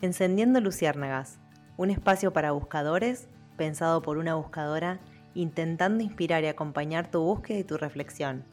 [0.00, 1.40] Encendiendo Luciérnagas,
[1.76, 5.00] un espacio para buscadores pensado por una buscadora
[5.34, 8.44] intentando inspirar y acompañar tu búsqueda y tu reflexión.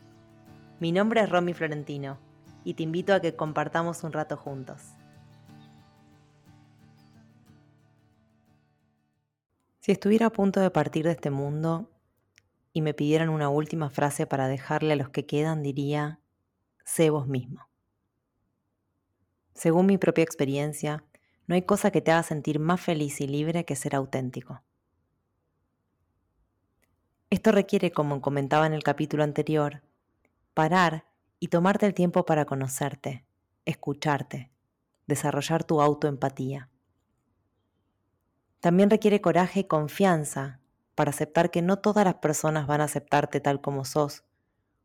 [0.80, 2.18] Mi nombre es Romy Florentino
[2.64, 4.96] y te invito a que compartamos un rato juntos.
[9.82, 11.92] Si estuviera a punto de partir de este mundo
[12.74, 16.20] y me pidieran una última frase para dejarle a los que quedan, diría,
[16.86, 17.70] sé vos mismo.
[19.54, 21.04] Según mi propia experiencia,
[21.48, 24.62] no hay cosa que te haga sentir más feliz y libre que ser auténtico.
[27.30, 29.84] Esto requiere, como comentaba en el capítulo anterior,
[30.54, 31.06] parar
[31.40, 33.26] y tomarte el tiempo para conocerte,
[33.66, 34.52] escucharte,
[35.08, 36.70] desarrollar tu autoempatía.
[38.60, 40.60] También requiere coraje y confianza
[40.96, 44.24] para aceptar que no todas las personas van a aceptarte tal como sos,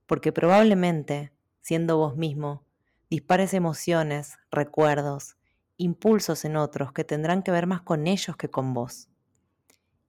[0.07, 2.65] porque probablemente, siendo vos mismo,
[3.09, 5.37] dispares emociones, recuerdos,
[5.81, 9.09] impulsos en otros que tendrán que ver más con ellos que con vos.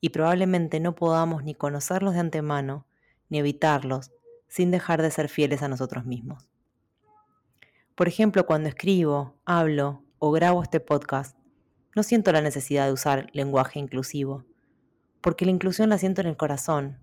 [0.02, 2.86] Y probablemente no podamos ni conocerlos de antemano,
[3.30, 4.12] ni evitarlos,
[4.50, 6.50] sin dejar de ser fieles a nosotros mismos.
[7.96, 11.38] Por ejemplo, cuando escribo, hablo o grabo este podcast,
[11.96, 14.44] no siento la necesidad de usar lenguaje inclusivo,
[15.22, 17.00] porque la inclusión la siento en el corazón.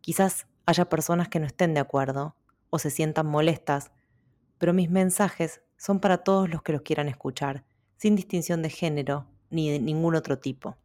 [0.00, 2.36] Quizás haya personas que no estén de acuerdo
[2.70, 3.90] o se sientan molestas,
[4.58, 7.64] pero mis mensajes son para todos los que los quieran escuchar
[8.00, 10.78] sin distinción de género ni de ningún otro tipo.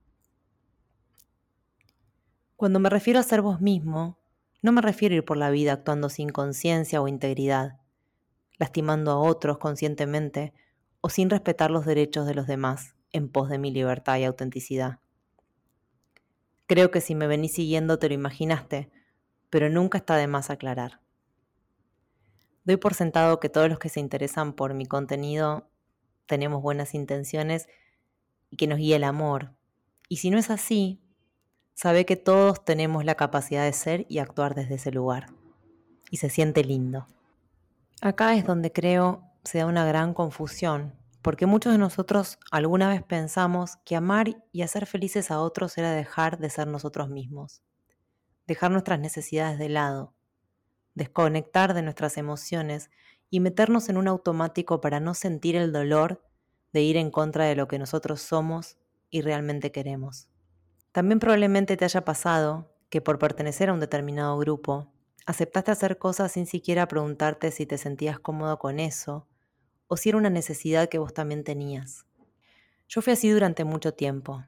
[2.57, 4.17] Cuando me refiero a ser vos mismo,
[4.61, 7.79] no me refiero a ir por la vida actuando sin conciencia o integridad,
[8.57, 10.53] lastimando a otros conscientemente
[10.99, 14.99] o sin respetar los derechos de los demás en pos de mi libertad y autenticidad.
[16.67, 18.91] Creo que si me venís siguiendo te lo imaginaste,
[19.49, 20.99] pero nunca está de más aclarar.
[22.65, 25.69] Doy por sentado que todos los que se interesan por mi contenido
[26.25, 27.67] tenemos buenas intenciones
[28.49, 29.55] y que nos guía el amor.
[30.09, 31.01] Y si no es así,
[31.73, 35.27] sabe que todos tenemos la capacidad de ser y actuar desde ese lugar.
[36.11, 37.07] Y se siente lindo.
[38.01, 43.03] Acá es donde creo se da una gran confusión, porque muchos de nosotros alguna vez
[43.03, 47.61] pensamos que amar y hacer felices a otros era dejar de ser nosotros mismos,
[48.47, 50.13] dejar nuestras necesidades de lado,
[50.93, 52.89] desconectar de nuestras emociones
[53.29, 56.23] y meternos en un automático para no sentir el dolor
[56.73, 58.77] de ir en contra de lo que nosotros somos
[59.09, 60.27] y realmente queremos.
[60.91, 64.91] También probablemente te haya pasado que por pertenecer a un determinado grupo,
[65.25, 69.27] aceptaste hacer cosas sin siquiera preguntarte si te sentías cómodo con eso
[69.87, 72.05] o si era una necesidad que vos también tenías.
[72.87, 74.43] Yo fui así durante mucho tiempo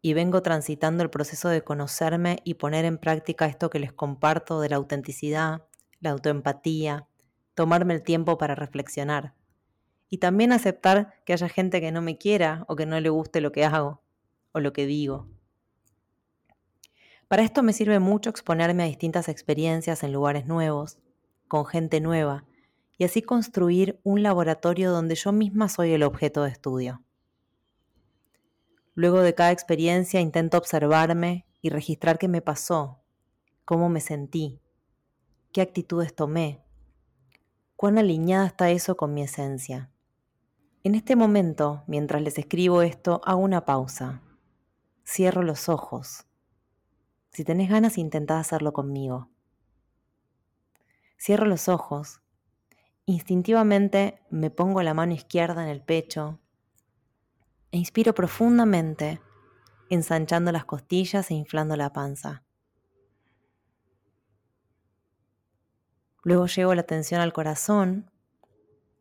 [0.00, 4.60] y vengo transitando el proceso de conocerme y poner en práctica esto que les comparto
[4.60, 5.66] de la autenticidad,
[6.00, 7.06] la autoempatía,
[7.54, 9.34] tomarme el tiempo para reflexionar.
[10.10, 13.40] Y también aceptar que haya gente que no me quiera o que no le guste
[13.40, 14.02] lo que hago
[14.52, 15.28] o lo que digo.
[17.28, 20.98] Para esto me sirve mucho exponerme a distintas experiencias en lugares nuevos,
[21.48, 22.44] con gente nueva,
[22.96, 27.02] y así construir un laboratorio donde yo misma soy el objeto de estudio.
[28.94, 33.00] Luego de cada experiencia intento observarme y registrar qué me pasó,
[33.64, 34.60] cómo me sentí,
[35.52, 36.63] qué actitudes tomé,
[37.84, 39.90] cuán alineada está eso con mi esencia.
[40.84, 44.22] En este momento, mientras les escribo esto, hago una pausa.
[45.06, 46.24] Cierro los ojos.
[47.30, 49.28] Si tenés ganas, intentad hacerlo conmigo.
[51.20, 52.22] Cierro los ojos.
[53.04, 56.40] Instintivamente me pongo la mano izquierda en el pecho
[57.70, 59.20] e inspiro profundamente,
[59.90, 62.43] ensanchando las costillas e inflando la panza.
[66.24, 68.10] Luego llevo la atención al corazón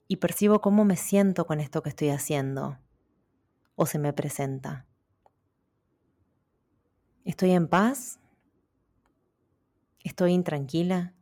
[0.09, 2.77] y percibo cómo me siento con esto que estoy haciendo
[3.75, 4.85] o se me presenta.
[7.23, 8.19] ¿Estoy en paz?
[10.03, 11.13] ¿Estoy intranquila?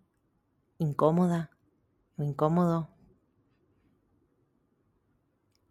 [0.79, 1.51] ¿Incómoda?
[2.17, 2.90] ¿O incómodo?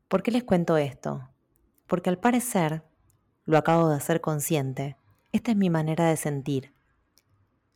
[0.07, 1.29] ¿Por qué les cuento esto?
[1.89, 2.85] Porque al parecer,
[3.47, 4.97] lo acabo de hacer consciente,
[5.33, 6.73] esta es mi manera de sentir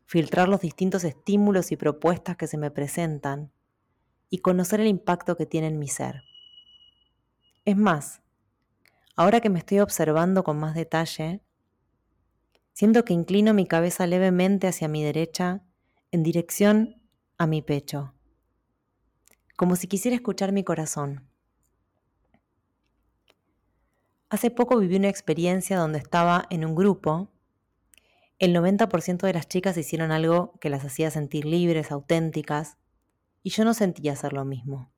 [0.07, 3.53] filtrar los distintos estímulos y propuestas que se me presentan
[4.31, 6.23] y conocer el impacto que tiene en mi ser.
[7.65, 8.21] Es más,
[9.17, 11.41] ahora que me estoy observando con más detalle,
[12.73, 15.63] siento que inclino mi cabeza levemente hacia mi derecha
[16.11, 17.01] en dirección
[17.39, 18.15] a mi pecho,
[19.57, 21.29] como si quisiera escuchar mi corazón.
[24.29, 27.31] Hace poco viví una experiencia donde estaba en un grupo
[28.39, 32.79] el 90% de las chicas hicieron algo que las hacía sentir libres, auténticas,
[33.43, 34.91] y yo no sentía hacer lo mismo.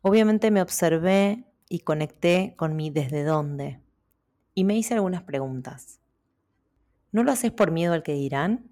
[0.00, 3.80] Obviamente me observé y conecté con mi desde dónde
[4.54, 6.00] y me hice algunas preguntas.
[7.10, 8.70] ¿No lo haces por miedo al que dirán?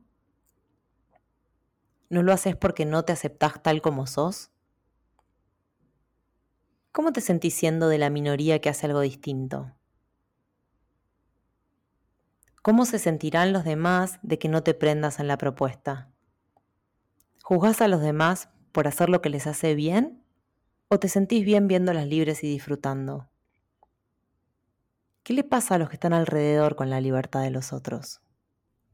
[2.10, 4.50] ¿No lo haces porque no te aceptás tal como sos?
[6.92, 9.72] ¿Cómo te sentís siendo de la minoría que hace algo distinto?
[12.62, 16.12] ¿Cómo se sentirán los demás de que no te prendas en la propuesta?
[17.42, 20.22] ¿Juzgás a los demás por hacer lo que les hace bien?
[20.86, 23.28] ¿O te sentís bien viéndolas libres y disfrutando?
[25.24, 28.20] ¿Qué le pasa a los que están alrededor con la libertad de los otros?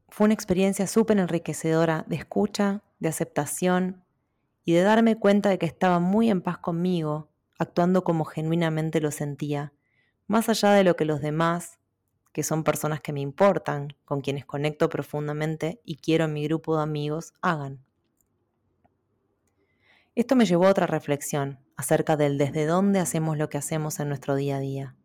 [0.07, 4.03] Fue una experiencia súper enriquecedora de escucha, de aceptación
[4.63, 7.29] y de darme cuenta de que estaba muy en paz conmigo,
[7.59, 9.73] actuando como genuinamente lo sentía,
[10.25, 11.78] más allá de lo que los demás,
[12.31, 16.77] que son personas que me importan, con quienes conecto profundamente y quiero en mi grupo
[16.77, 17.83] de amigos, hagan.
[20.15, 24.09] Esto me llevó a otra reflexión acerca del desde dónde hacemos lo que hacemos en
[24.09, 24.95] nuestro día a día.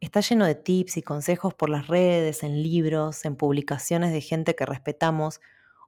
[0.00, 4.56] Está lleno de tips y consejos por las redes, en libros, en publicaciones de gente
[4.56, 5.40] que respetamos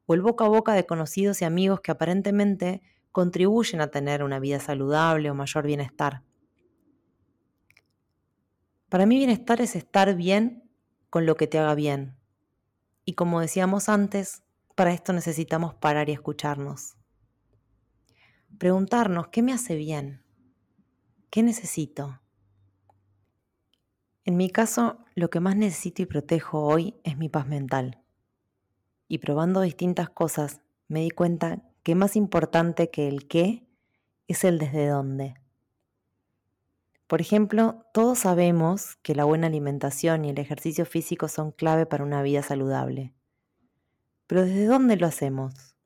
[0.07, 4.39] o el boca a boca de conocidos y amigos que aparentemente contribuyen a tener una
[4.39, 6.23] vida saludable o mayor bienestar.
[8.95, 10.71] Para mí bienestar es estar bien
[11.11, 12.17] con lo que te haga bien.
[13.05, 14.45] Y como decíamos antes,
[14.77, 16.95] para esto necesitamos parar y escucharnos.
[18.57, 20.23] Preguntarnos, ¿qué me hace bien?
[21.31, 22.21] ¿Qué necesito?
[24.25, 28.01] En mi caso, lo que más necesito y protejo hoy es mi paz mental.
[29.09, 33.67] Y probando distintas cosas, me di cuenta que más importante que el qué
[34.29, 35.35] es el desde dónde.
[37.07, 42.05] Por ejemplo, todos sabemos que la buena alimentación y el ejercicio físico son clave para
[42.05, 43.15] una vida saludable.
[44.27, 45.77] Pero ¿desde dónde lo hacemos?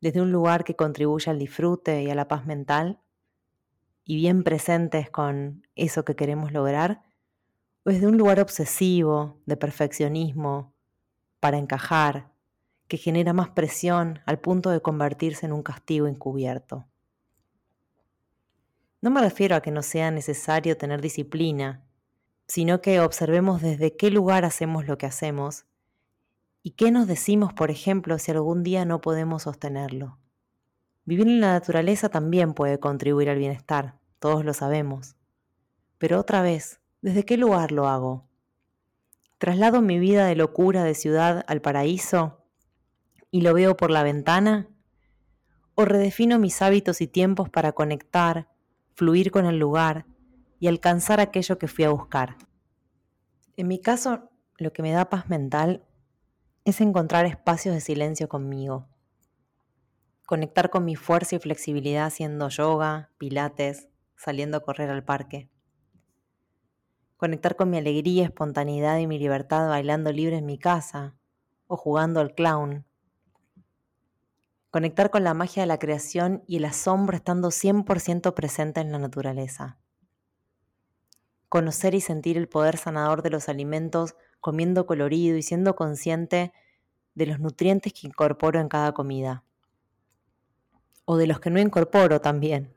[0.00, 3.00] ¿Desde un lugar que contribuye al disfrute y a la paz mental?
[4.04, 7.02] ¿Y bien presentes con eso que queremos lograr?
[7.86, 10.74] o es de un lugar obsesivo, de perfeccionismo,
[11.38, 12.32] para encajar,
[12.88, 16.88] que genera más presión al punto de convertirse en un castigo encubierto.
[19.02, 21.84] No me refiero a que no sea necesario tener disciplina,
[22.48, 25.66] sino que observemos desde qué lugar hacemos lo que hacemos
[26.62, 30.18] y qué nos decimos, por ejemplo, si algún día no podemos sostenerlo.
[31.04, 35.14] Vivir en la naturaleza también puede contribuir al bienestar, todos lo sabemos.
[35.98, 38.26] Pero otra vez, ¿Desde qué lugar lo hago?
[39.38, 42.42] ¿Traslado mi vida de locura de ciudad al paraíso
[43.30, 44.68] y lo veo por la ventana?
[45.76, 48.48] ¿O redefino mis hábitos y tiempos para conectar,
[48.96, 50.06] fluir con el lugar
[50.58, 52.36] y alcanzar aquello que fui a buscar?
[53.56, 55.86] En mi caso, lo que me da paz mental
[56.64, 58.88] es encontrar espacios de silencio conmigo,
[60.26, 65.48] conectar con mi fuerza y flexibilidad haciendo yoga, pilates, saliendo a correr al parque
[67.16, 71.14] conectar con mi alegría, espontaneidad y mi libertad bailando libre en mi casa
[71.66, 72.84] o jugando al clown.
[74.76, 78.98] Conectar con la magia de la creación y el asombro estando 100% presente en la
[78.98, 79.78] naturaleza.
[81.48, 86.52] Conocer y sentir el poder sanador de los alimentos comiendo colorido y siendo consciente
[87.14, 89.44] de los nutrientes que incorporo en cada comida.
[91.06, 92.74] O de los que no incorporo también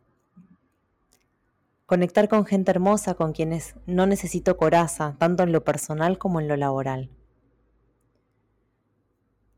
[1.86, 6.48] conectar con gente hermosa con quienes no necesito coraza, tanto en lo personal como en
[6.48, 7.10] lo laboral.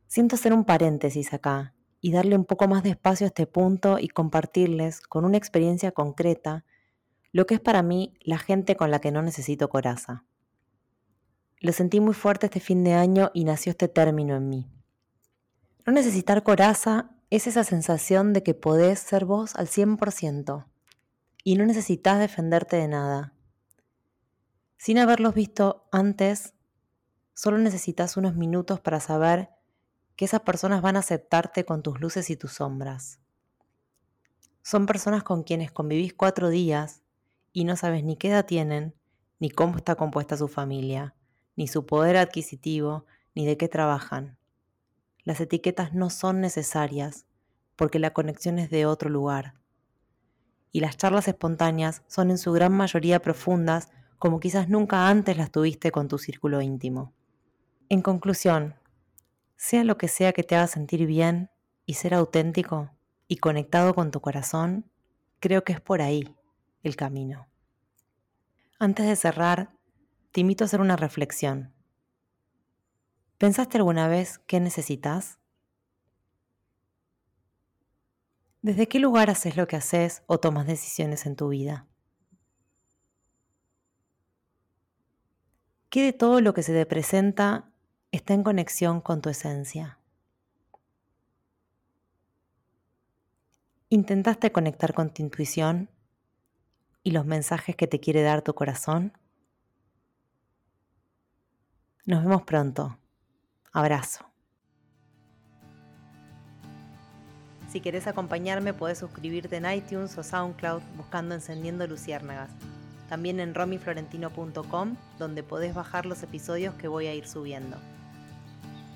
[0.07, 3.99] Siento hacer un paréntesis acá y darle un poco más de espacio a este punto
[3.99, 6.65] y compartirles con una experiencia concreta
[7.31, 10.25] lo que es para mí la gente con la que no necesito coraza.
[11.59, 14.67] Lo sentí muy fuerte este fin de año y nació este término en mí.
[15.85, 20.65] No necesitar coraza es esa sensación de que podés ser vos al 100%,
[21.43, 23.33] y no necesitas defenderte de nada.
[24.77, 26.53] Sin haberlos visto antes,
[27.33, 29.49] solo necesitas unos minutos para saber
[30.21, 33.19] que esas personas van a aceptarte con tus luces y tus sombras.
[34.61, 37.01] Son personas con quienes convivís cuatro días
[37.53, 38.93] y no sabes ni qué edad tienen,
[39.39, 41.15] ni cómo está compuesta su familia,
[41.55, 44.37] ni su poder adquisitivo, ni de qué trabajan.
[45.23, 47.25] Las etiquetas no son necesarias
[47.75, 49.55] porque la conexión es de otro lugar
[50.71, 55.49] y las charlas espontáneas son en su gran mayoría profundas como quizás nunca antes las
[55.49, 57.11] tuviste con tu círculo íntimo.
[57.89, 58.75] En conclusión,
[59.63, 61.51] sea lo que sea que te haga sentir bien
[61.85, 62.89] y ser auténtico
[63.27, 64.89] y conectado con tu corazón,
[65.39, 66.35] creo que es por ahí
[66.81, 67.47] el camino.
[68.79, 69.69] Antes de cerrar,
[70.31, 71.75] te invito a hacer una reflexión.
[73.37, 75.37] ¿Pensaste alguna vez qué necesitas?
[78.63, 81.85] ¿Desde qué lugar haces lo que haces o tomas decisiones en tu vida?
[85.91, 87.70] ¿Qué de todo lo que se te presenta
[88.11, 89.97] está en conexión con tu esencia?
[93.89, 95.89] ¿Intentaste conectar con tu intuición
[97.03, 99.13] y los mensajes que te quiere dar tu corazón?
[102.05, 102.97] Nos vemos pronto.
[103.73, 104.25] Abrazo.
[107.69, 112.49] Si querés acompañarme, podés suscribirte en iTunes o SoundCloud buscando Encendiendo Luciérnagas.
[113.07, 117.77] También en romiflorentino.com, donde podés bajar los episodios que voy a ir subiendo.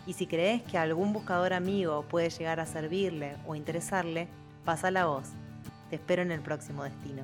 [0.08, 4.28] Y si crees que algún buscador amigo puede llegar a servirle o interesarle,
[4.64, 5.30] pasa la voz.
[5.90, 7.24] Te espero en el próximo destino.